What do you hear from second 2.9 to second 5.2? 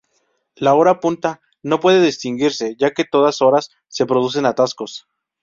a todas horas se producen atascos.